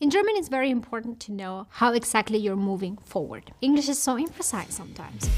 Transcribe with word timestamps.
In 0.00 0.10
German, 0.10 0.36
it's 0.36 0.48
very 0.48 0.70
important 0.70 1.18
to 1.22 1.32
know 1.32 1.66
how 1.70 1.92
exactly 1.92 2.38
you're 2.38 2.54
moving 2.54 2.98
forward. 2.98 3.50
English 3.60 3.88
is 3.88 3.98
so 3.98 4.16
imprecise 4.16 4.70
sometimes. 4.70 5.28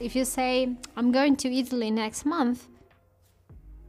If 0.00 0.16
you 0.16 0.24
say, 0.24 0.74
I'm 0.96 1.12
going 1.12 1.36
to 1.36 1.54
Italy 1.54 1.90
next 1.90 2.24
month, 2.24 2.66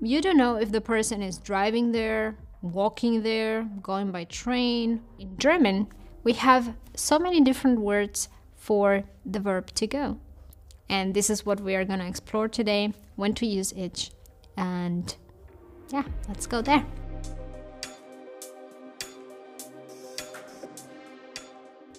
you 0.00 0.20
don't 0.20 0.36
know 0.36 0.56
if 0.56 0.72
the 0.72 0.80
person 0.80 1.22
is 1.22 1.38
driving 1.38 1.92
there, 1.92 2.36
walking 2.60 3.22
there, 3.22 3.70
going 3.80 4.10
by 4.10 4.24
train. 4.24 5.00
In 5.20 5.38
German, 5.38 5.86
we 6.24 6.32
have 6.32 6.74
so 6.96 7.20
many 7.20 7.40
different 7.40 7.78
words 7.78 8.28
for 8.56 9.04
the 9.24 9.38
verb 9.38 9.72
to 9.74 9.86
go. 9.86 10.18
And 10.88 11.14
this 11.14 11.28
is 11.30 11.44
what 11.44 11.60
we 11.60 11.74
are 11.74 11.84
going 11.84 11.98
to 11.98 12.06
explore 12.06 12.48
today 12.48 12.92
when 13.16 13.34
to 13.34 13.46
use 13.46 13.74
each. 13.74 14.10
And 14.56 15.14
yeah, 15.90 16.04
let's 16.28 16.46
go 16.46 16.62
there. 16.62 16.84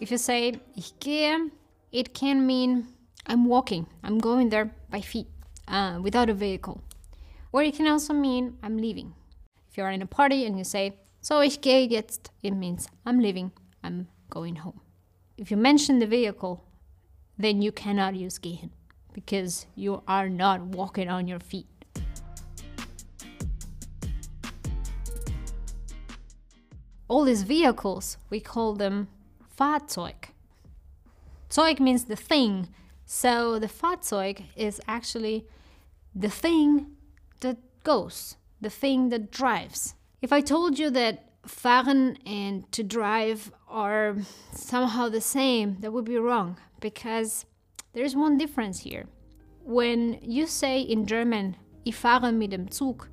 If 0.00 0.10
you 0.10 0.18
say 0.18 0.60
ich 0.76 0.92
gehe, 1.00 1.50
it 1.92 2.14
can 2.14 2.46
mean 2.46 2.88
I'm 3.26 3.46
walking, 3.46 3.86
I'm 4.02 4.18
going 4.18 4.48
there 4.48 4.70
by 4.90 5.00
feet, 5.00 5.26
uh, 5.66 5.98
without 6.00 6.30
a 6.30 6.34
vehicle. 6.34 6.82
Or 7.52 7.62
it 7.62 7.74
can 7.74 7.88
also 7.88 8.14
mean 8.14 8.56
I'm 8.62 8.76
leaving. 8.76 9.14
If 9.70 9.76
you're 9.76 9.90
in 9.90 10.02
a 10.02 10.06
party 10.06 10.46
and 10.46 10.56
you 10.56 10.64
say, 10.64 10.98
so 11.20 11.40
ich 11.40 11.60
gehe 11.60 11.90
jetzt, 11.90 12.30
it 12.42 12.52
means 12.52 12.88
I'm 13.04 13.18
leaving, 13.18 13.50
I'm 13.82 14.08
going 14.30 14.56
home. 14.56 14.80
If 15.36 15.50
you 15.50 15.56
mention 15.56 15.98
the 15.98 16.06
vehicle, 16.06 16.64
then 17.36 17.60
you 17.60 17.72
cannot 17.72 18.14
use 18.14 18.38
gehen 18.38 18.70
because 19.20 19.66
you 19.74 20.00
are 20.06 20.28
not 20.28 20.60
walking 20.60 21.08
on 21.08 21.26
your 21.26 21.40
feet. 21.40 21.66
All 27.08 27.24
these 27.24 27.42
vehicles, 27.42 28.16
we 28.30 28.38
call 28.38 28.74
them 28.74 29.08
Fahrzeug. 29.56 30.28
Zeug 31.52 31.80
means 31.80 32.04
the 32.04 32.14
thing, 32.14 32.68
so 33.06 33.58
the 33.58 33.66
Fahrzeug 33.66 34.42
is 34.54 34.80
actually 34.86 35.46
the 36.14 36.30
thing 36.30 36.86
that 37.40 37.56
goes, 37.82 38.36
the 38.60 38.70
thing 38.70 39.08
that 39.08 39.32
drives. 39.32 39.94
If 40.22 40.32
I 40.32 40.40
told 40.40 40.78
you 40.78 40.90
that 40.90 41.24
fahren 41.44 42.18
and 42.24 42.70
to 42.70 42.84
drive 42.84 43.50
are 43.66 44.16
somehow 44.52 45.08
the 45.08 45.20
same, 45.20 45.78
that 45.80 45.92
would 45.92 46.04
be 46.04 46.18
wrong 46.18 46.58
because 46.78 47.46
there's 47.98 48.14
one 48.14 48.38
difference 48.38 48.78
here. 48.78 49.06
When 49.64 50.20
you 50.22 50.46
say 50.46 50.80
in 50.80 51.04
German, 51.04 51.56
ich 51.84 51.96
fahre 51.96 52.32
mit 52.32 52.50
dem 52.50 52.68
Zug, 52.70 53.08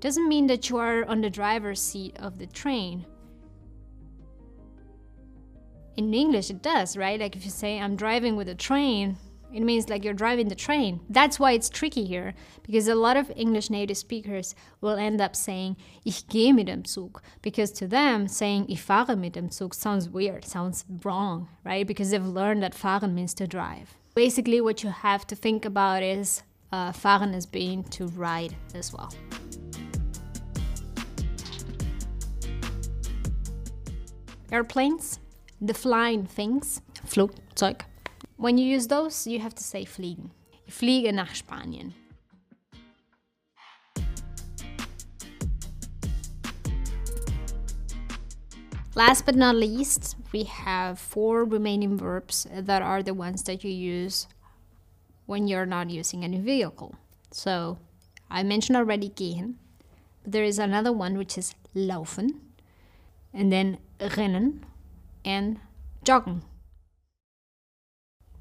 doesn't 0.00 0.28
mean 0.28 0.46
that 0.48 0.68
you 0.68 0.76
are 0.76 1.06
on 1.06 1.22
the 1.22 1.30
driver's 1.30 1.80
seat 1.80 2.14
of 2.18 2.38
the 2.38 2.46
train 2.46 3.06
in 5.96 6.12
English 6.12 6.50
it 6.50 6.62
does, 6.62 6.96
right? 6.96 7.18
Like 7.20 7.36
if 7.36 7.44
you 7.44 7.50
say 7.50 7.78
I'm 7.78 7.96
driving 7.96 8.36
with 8.36 8.48
a 8.48 8.54
train, 8.54 9.16
it 9.54 9.62
means 9.62 9.88
like 9.88 10.04
you're 10.04 10.12
driving 10.12 10.48
the 10.48 10.54
train. 10.54 11.00
That's 11.08 11.38
why 11.38 11.52
it's 11.52 11.70
tricky 11.70 12.04
here, 12.04 12.34
because 12.62 12.88
a 12.88 12.94
lot 12.94 13.16
of 13.16 13.30
English 13.36 13.70
native 13.70 13.96
speakers 13.96 14.54
will 14.80 14.96
end 14.96 15.20
up 15.20 15.36
saying 15.36 15.76
ich 16.04 16.26
gehe 16.28 16.52
mit 16.52 16.66
dem 16.66 16.84
Zug, 16.84 17.22
because 17.40 17.70
to 17.72 17.86
them 17.86 18.26
saying 18.26 18.66
ich 18.68 18.80
fahre 18.80 19.16
mit 19.16 19.34
dem 19.34 19.50
Zug 19.50 19.72
sounds 19.72 20.08
weird, 20.08 20.44
sounds 20.44 20.84
wrong, 21.04 21.48
right? 21.64 21.86
Because 21.86 22.10
they've 22.10 22.26
learned 22.26 22.62
that 22.62 22.74
fahren 22.74 23.14
means 23.14 23.32
to 23.34 23.46
drive. 23.46 23.94
Basically, 24.14 24.60
what 24.60 24.82
you 24.82 24.90
have 24.90 25.26
to 25.28 25.36
think 25.36 25.64
about 25.64 26.02
is 26.02 26.42
uh, 26.72 26.92
fahren 26.92 27.34
as 27.34 27.46
being 27.46 27.84
to 27.84 28.08
ride 28.08 28.54
as 28.74 28.92
well. 28.92 29.12
Airplanes 34.52 35.20
the 35.60 35.74
flying 35.74 36.26
things, 36.26 36.82
Flugzeug. 37.06 37.82
When 38.36 38.58
you 38.58 38.66
use 38.66 38.88
those, 38.88 39.26
you 39.26 39.38
have 39.40 39.54
to 39.54 39.62
say 39.62 39.84
fliegen. 39.84 40.30
Fliege 40.68 41.12
nach 41.12 41.34
Spanien. 41.34 41.92
Last 48.96 49.26
but 49.26 49.34
not 49.34 49.56
least, 49.56 50.16
we 50.32 50.44
have 50.44 50.98
four 50.98 51.44
remaining 51.44 51.96
verbs 51.98 52.46
that 52.52 52.80
are 52.82 53.02
the 53.02 53.14
ones 53.14 53.42
that 53.44 53.64
you 53.64 53.70
use 53.70 54.28
when 55.26 55.48
you're 55.48 55.66
not 55.66 55.90
using 55.90 56.22
any 56.24 56.38
vehicle. 56.38 56.94
So 57.32 57.78
I 58.30 58.42
mentioned 58.42 58.76
already 58.76 59.08
gehen, 59.08 59.54
but 60.22 60.32
there 60.32 60.44
is 60.44 60.58
another 60.58 60.92
one 60.92 61.18
which 61.18 61.36
is 61.36 61.54
laufen, 61.74 62.40
and 63.32 63.50
then 63.50 63.78
rennen, 63.98 64.60
and 65.24 65.58
joggen. 66.04 66.42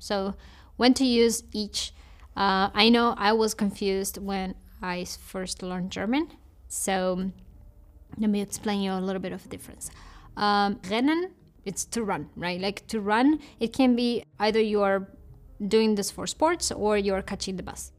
So, 0.03 0.35
when 0.75 0.93
to 0.95 1.05
use 1.05 1.43
each. 1.53 1.93
Uh, 2.35 2.67
I 2.73 2.89
know 2.89 3.15
I 3.17 3.31
was 3.31 3.53
confused 3.53 4.17
when 4.17 4.55
I 4.81 5.05
first 5.05 5.63
learned 5.63 5.91
German. 5.91 6.27
So, 6.67 7.31
let 8.17 8.29
me 8.29 8.41
explain 8.41 8.81
you 8.81 8.91
a 8.91 8.99
little 8.99 9.21
bit 9.21 9.31
of 9.31 9.43
the 9.43 9.49
difference. 9.49 9.89
Um, 10.35 10.75
rennen, 10.89 11.31
it's 11.63 11.85
to 11.85 12.03
run, 12.03 12.29
right? 12.35 12.59
Like 12.59 12.85
to 12.87 12.99
run, 12.99 13.39
it 13.61 13.71
can 13.71 13.95
be 13.95 14.25
either 14.39 14.59
you're 14.59 15.07
doing 15.65 15.95
this 15.95 16.11
for 16.11 16.27
sports 16.27 16.69
or 16.69 16.97
you're 16.97 17.21
catching 17.21 17.55
the 17.55 17.63
bus. 17.63 17.93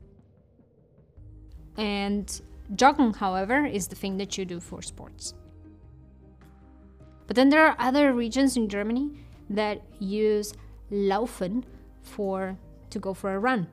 And 1.79 2.27
joggen, 2.75 3.17
however, 3.17 3.65
is 3.65 3.89
the 3.89 3.97
thing 3.97 4.19
that 4.19 4.37
you 4.37 4.45
do 4.45 4.61
for 4.61 4.83
sports. 4.83 5.33
But 7.27 7.37
then 7.37 7.49
there 7.49 7.67
are 7.67 7.77
other 7.79 8.13
regions 8.13 8.59
in 8.59 8.69
Germany 8.69 9.11
that 9.49 9.81
use 10.01 10.53
laufen 10.91 11.65
for 12.05 12.57
to 12.91 12.99
go 12.99 13.15
for 13.15 13.35
a 13.35 13.39
run, 13.39 13.67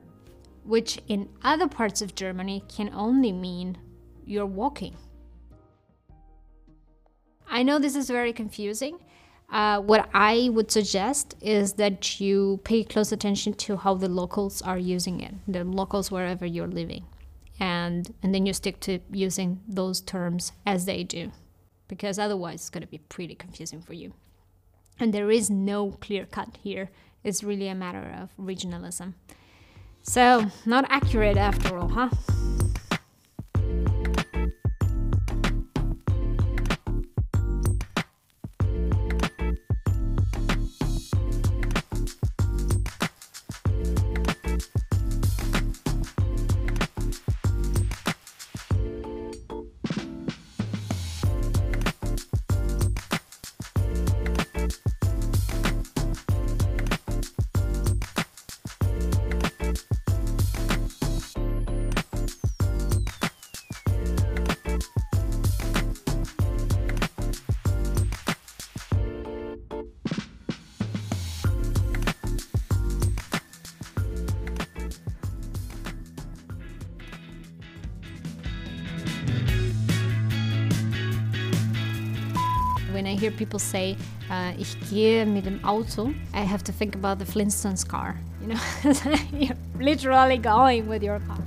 which 0.64 1.00
in 1.08 1.28
other 1.42 1.68
parts 1.68 2.02
of 2.02 2.14
Germany 2.14 2.64
can 2.68 2.90
only 2.94 3.32
mean 3.32 3.78
you're 4.24 4.46
walking. 4.46 4.96
I 7.48 7.62
know 7.62 7.78
this 7.78 7.96
is 7.96 8.08
very 8.08 8.32
confusing. 8.32 8.98
Uh, 9.50 9.80
what 9.80 10.08
I 10.14 10.48
would 10.50 10.70
suggest 10.70 11.34
is 11.42 11.74
that 11.74 12.18
you 12.18 12.60
pay 12.64 12.82
close 12.82 13.12
attention 13.12 13.52
to 13.54 13.76
how 13.76 13.94
the 13.94 14.08
locals 14.08 14.62
are 14.62 14.78
using 14.78 15.20
it, 15.20 15.34
the 15.46 15.62
locals 15.62 16.10
wherever 16.10 16.46
you're 16.46 16.66
living, 16.66 17.04
and 17.60 18.14
and 18.22 18.34
then 18.34 18.46
you 18.46 18.54
stick 18.54 18.80
to 18.80 19.00
using 19.10 19.60
those 19.68 20.00
terms 20.00 20.52
as 20.64 20.86
they 20.86 21.04
do 21.04 21.30
because 21.92 22.18
otherwise 22.18 22.54
it's 22.54 22.70
going 22.70 22.80
to 22.80 22.88
be 22.88 22.96
pretty 22.96 23.34
confusing 23.34 23.82
for 23.82 23.92
you. 23.92 24.14
And 24.98 25.12
there 25.12 25.30
is 25.30 25.50
no 25.50 25.90
clear 25.90 26.24
cut 26.24 26.56
here. 26.62 26.90
It's 27.24 27.42
really 27.42 27.68
a 27.68 27.74
matter 27.74 28.16
of 28.20 28.30
regionalism. 28.36 29.14
So, 30.02 30.46
not 30.66 30.84
accurate 30.88 31.36
after 31.36 31.78
all, 31.78 31.88
huh? 31.88 32.08
When 83.02 83.10
I 83.10 83.18
hear 83.18 83.32
people 83.32 83.58
say, 83.58 83.96
uh, 84.30 84.52
ich 84.56 84.76
gehe 84.88 85.26
mit 85.26 85.44
dem 85.44 85.58
Auto, 85.64 86.14
I 86.32 86.42
have 86.44 86.62
to 86.64 86.72
think 86.72 86.94
about 86.94 87.18
the 87.18 87.24
Flintstones 87.24 87.86
car. 87.86 88.14
You 88.40 88.54
know, 88.54 88.60
you're 89.32 89.56
literally 89.78 90.38
going 90.38 90.86
with 90.86 91.02
your 91.02 91.18
car. 91.20 91.38